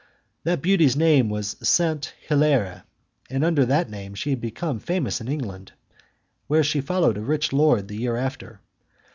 That 0.45 0.63
beauty's 0.63 0.97
name 0.97 1.29
was 1.29 1.57
Saint 1.61 2.15
Hilaire; 2.27 2.85
and 3.29 3.43
under 3.45 3.63
that 3.67 3.87
name 3.87 4.15
she 4.15 4.33
became 4.33 4.79
famous 4.79 5.21
in 5.21 5.27
England, 5.27 5.73
where 6.47 6.63
she 6.63 6.81
followed 6.81 7.17
a 7.19 7.21
rich 7.21 7.53
lord 7.53 7.87
the 7.87 7.97
year 7.97 8.15
after. 8.15 8.61